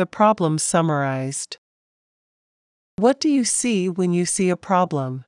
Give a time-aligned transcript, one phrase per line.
[0.00, 1.58] the problem summarized.
[2.96, 5.26] What do you see when you see a problem?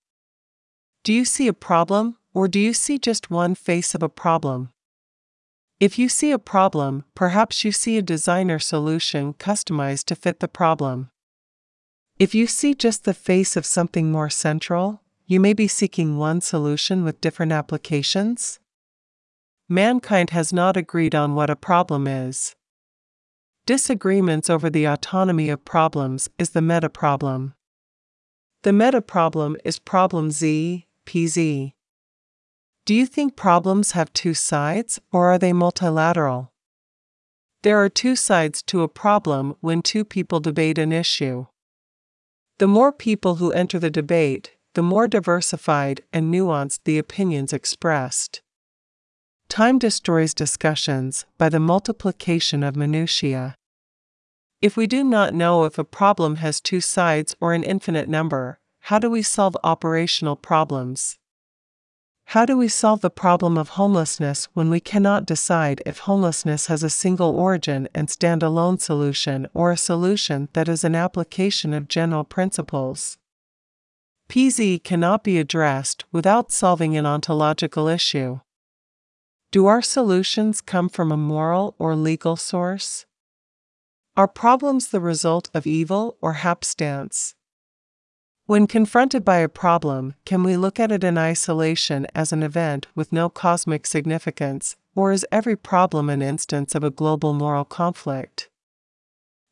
[1.04, 4.70] Do you see a problem, or do you see just one face of a problem?
[5.78, 10.48] If you see a problem, perhaps you see a designer solution customized to fit the
[10.48, 11.11] problem.
[12.18, 16.41] If you see just the face of something more central, you may be seeking one
[16.41, 18.59] solution with different applications.
[19.68, 22.57] Mankind has not agreed on what a problem is.
[23.65, 27.55] Disagreements over the autonomy of problems is the meta problem.
[28.62, 31.73] The meta problem is problem Z, PZ.
[32.84, 36.53] Do you think problems have two sides, or are they multilateral?
[37.62, 41.47] There are two sides to a problem when two people debate an issue.
[42.59, 48.42] The more people who enter the debate, the more diversified and nuanced the opinions expressed.
[49.52, 53.55] Time destroys discussions by the multiplication of minutiae.
[54.62, 58.58] If we do not know if a problem has two sides or an infinite number,
[58.89, 61.19] how do we solve operational problems?
[62.28, 66.83] How do we solve the problem of homelessness when we cannot decide if homelessness has
[66.83, 72.25] a single origin and standalone solution or a solution that is an application of general
[72.25, 73.19] principles?
[74.30, 78.41] PZ cannot be addressed without solving an ontological issue.
[79.53, 83.05] Do our solutions come from a moral or legal source?
[84.17, 87.34] Are problems the result of evil or hapstance?
[88.47, 92.86] When confronted by a problem, can we look at it in isolation as an event
[92.95, 98.48] with no cosmic significance, or is every problem an instance of a global moral conflict?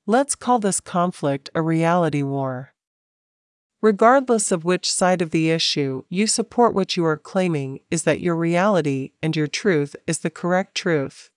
[0.07, 2.73] Let's call this conflict a reality war.
[3.83, 8.21] Regardless of which side of the issue you support, what you are claiming is that
[8.21, 11.31] your reality and your truth is the correct truth.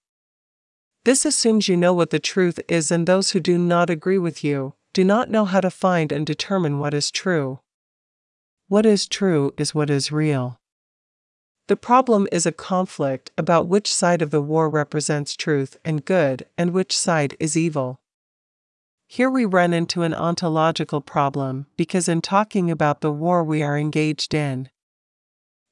[1.05, 4.43] This assumes you know what the truth is, and those who do not agree with
[4.43, 7.59] you do not know how to find and determine what is true.
[8.67, 10.59] What is true is what is real.
[11.67, 16.45] The problem is a conflict about which side of the war represents truth and good
[16.57, 18.01] and which side is evil.
[19.13, 23.77] Here we run into an ontological problem because, in talking about the war we are
[23.77, 24.71] engaged in,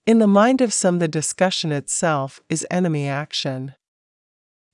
[0.06, 3.74] in the mind of some, the discussion itself is enemy action.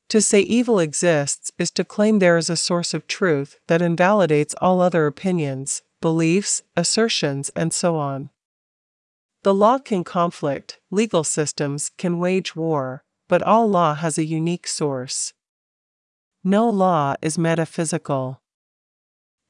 [0.09, 4.53] To say evil exists is to claim there is a source of truth that invalidates
[4.59, 8.31] all other opinions, beliefs, assertions, and so on.
[9.43, 14.67] The law can conflict, legal systems can wage war, but all law has a unique
[14.67, 15.31] source.
[16.43, 18.41] No law is metaphysical.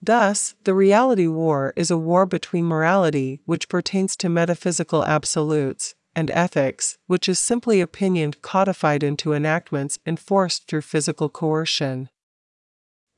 [0.01, 6.31] Thus, the reality war is a war between morality, which pertains to metaphysical absolutes, and
[6.31, 12.09] ethics, which is simply opinion codified into enactments enforced through physical coercion.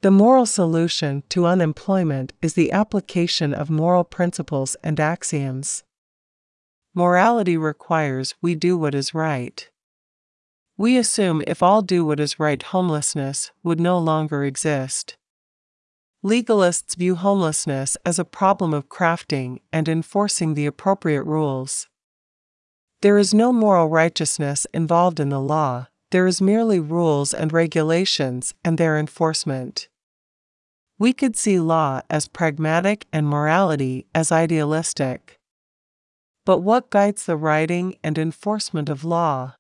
[0.02, 5.84] The moral solution to unemployment is the application of moral principles and axioms.
[6.94, 9.70] Morality requires we do what is right.
[10.78, 15.18] We assume if all do what is right, homelessness would no longer exist.
[16.24, 21.88] Legalists view homelessness as a problem of crafting and enforcing the appropriate rules.
[23.02, 28.54] There is no moral righteousness involved in the law, there is merely rules and regulations
[28.66, 29.88] and their enforcement.
[30.98, 35.40] We could see law as pragmatic and morality as idealistic.
[36.46, 39.56] But what guides the writing and enforcement of law?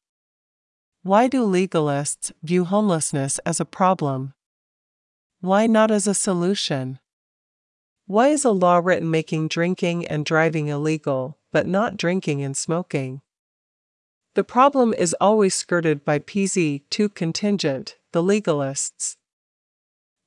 [1.03, 4.33] Why do legalists view homelessness as a problem?
[5.41, 7.00] Why not as a solution?
[8.07, 13.22] Why is a law written making drinking and driving illegal, but not drinking and smoking?
[14.35, 19.16] The problem is always skirted by PZ 2 contingent, the legalists.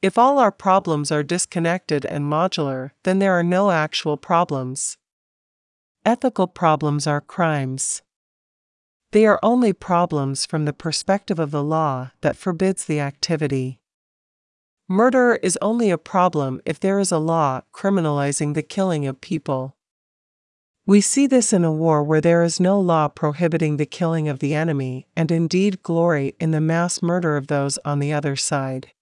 [0.00, 4.96] If all our problems are disconnected and modular, then there are no actual problems.
[6.06, 8.00] Ethical problems are crimes.
[9.10, 13.81] They are only problems from the perspective of the law that forbids the activity.
[14.88, 19.76] Murder is only a problem if there is a law criminalizing the killing of people.
[20.84, 24.40] We see this in a war where there is no law prohibiting the killing of
[24.40, 28.92] the enemy, and indeed glory in the mass murder of those on the other side.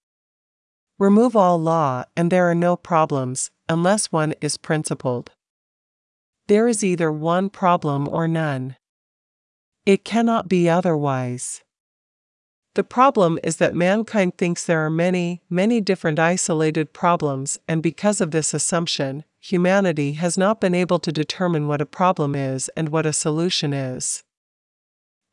[0.99, 5.31] Remove all law, and there are no problems, unless one is principled.
[6.47, 8.75] There is either one problem or none.
[9.87, 11.63] It cannot be otherwise.
[12.73, 18.21] The problem is that mankind thinks there are many, many different isolated problems, and because
[18.21, 22.87] of this assumption, humanity has not been able to determine what a problem is and
[22.87, 24.23] what a solution is.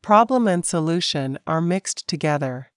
[0.01, 2.71] Problem and solution are mixed together.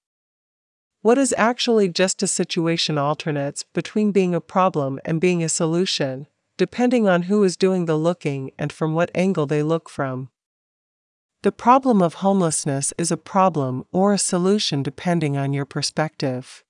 [1.00, 6.29] What is actually just a situation alternates between being a problem and being a solution,
[6.56, 10.29] depending on who is doing the looking and from what angle they look from.
[11.42, 16.62] The problem of homelessness is a problem or a solution depending on your perspective.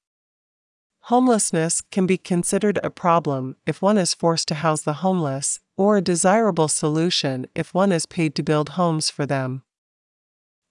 [1.07, 5.97] Homelessness can be considered a problem if one is forced to house the homeless, or
[5.97, 9.63] a desirable solution if one is paid to build homes for them.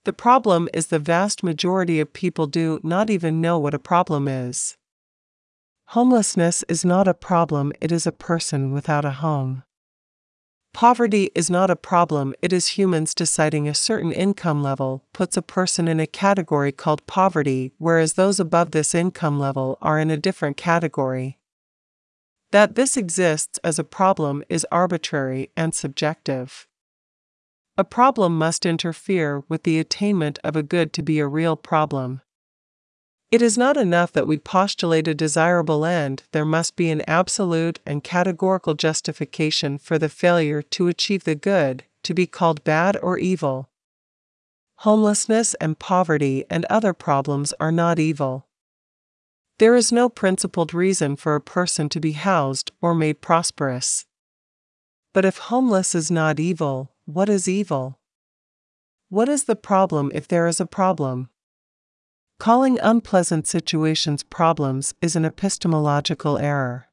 [0.06, 4.27] The problem is the vast majority of people do not even know what a problem
[4.27, 4.77] is.
[5.89, 9.62] Homelessness is not a problem, it is a person without a home.
[10.74, 15.42] Poverty is not a problem, it is humans deciding a certain income level puts a
[15.42, 20.18] person in a category called poverty, whereas those above this income level are in a
[20.18, 21.38] different category.
[22.52, 26.68] That this exists as a problem is arbitrary and subjective.
[27.78, 32.22] A problem must interfere with the attainment of a good to be a real problem.
[33.31, 37.80] It is not enough that we postulate a desirable end, there must be an absolute
[37.86, 43.18] and categorical justification for the failure to achieve the good, to be called bad or
[43.18, 43.69] evil.
[44.80, 48.48] Homelessness and poverty and other problems are not evil.
[49.60, 54.06] There is no principled reason for a person to be housed or made prosperous.
[55.13, 58.00] But if homeless is not evil, what is evil?
[59.07, 61.30] What is the problem if there is a problem?
[62.42, 66.88] Calling unpleasant situations problems is an epistemological error.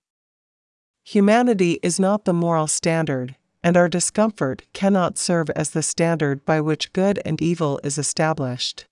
[1.05, 6.61] Humanity is not the moral standard, and our discomfort cannot serve as the standard by
[6.61, 8.85] which good and evil is established.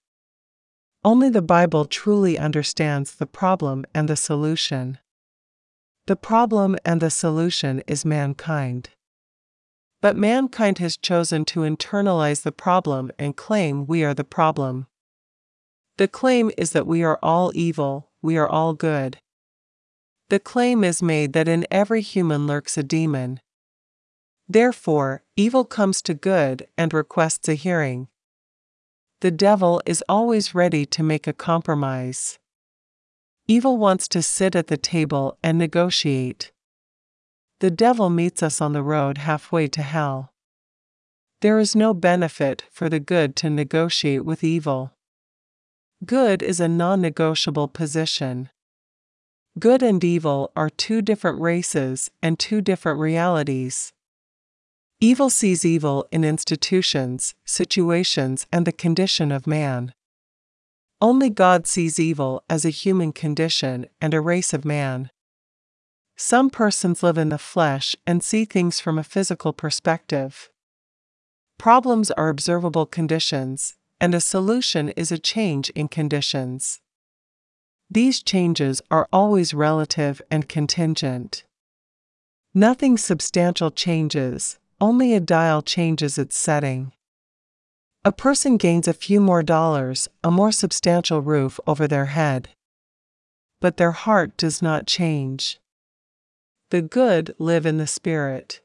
[1.05, 4.97] Only the Bible truly understands the problem and the solution.
[6.07, 8.89] The problem and the solution is mankind.
[10.01, 14.87] But mankind has chosen to internalize the problem and claim we are the problem.
[15.99, 19.19] The claim is that we are all evil, we are all good.
[20.29, 23.41] The claim is made that in every human lurks a demon.
[24.49, 28.09] Therefore, evil comes to good and requests a hearing.
[29.21, 32.39] The devil is always ready to make a compromise.
[33.49, 36.53] Evil wants to sit at the table and negotiate.
[37.61, 40.33] The devil meets us on the road halfway to hell.
[41.41, 44.96] There is no benefit for the good to negotiate with evil.
[46.05, 48.51] Good is a non negotiable position.
[49.59, 53.95] Good and evil are two different races and two different realities.
[55.01, 59.95] Evil sees evil in institutions, situations, and the condition of man.
[61.01, 65.11] Only God sees evil as a human condition and a race of man.
[66.17, 70.51] Some persons live in the flesh and see things from a physical perspective.
[71.59, 76.81] Problems are observable conditions, and a solution is a change in conditions.
[77.91, 81.45] These changes are always relative and contingent.
[82.53, 86.93] Nothing substantial changes, only a dial changes its setting.
[88.05, 92.51] A person gains a few more dollars, a more substantial roof over their head.
[93.61, 95.59] But their heart does not change.
[96.71, 98.61] The good live in the spirit.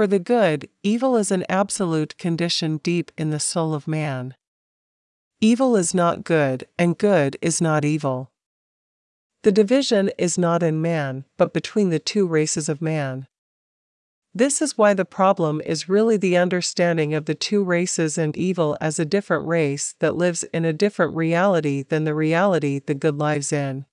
[0.00, 4.34] For the good, evil is an absolute condition deep in the soul of man.
[5.42, 8.30] Evil is not good, and good is not evil.
[9.42, 13.26] The division is not in man, but between the two races of man.
[14.34, 18.78] This is why the problem is really the understanding of the two races and evil
[18.80, 23.18] as a different race that lives in a different reality than the reality the good
[23.18, 23.84] lives in.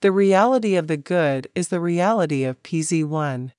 [0.00, 3.52] The reality of the good is the reality of PZ1.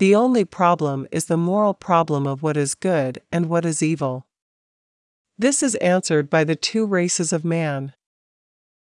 [0.00, 4.26] The only problem is the moral problem of what is good and what is evil.
[5.36, 7.92] This is answered by the two races of man.